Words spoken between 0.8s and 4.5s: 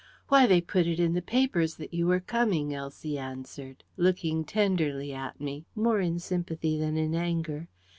it in the papers that you were coming," Elsie answered, looking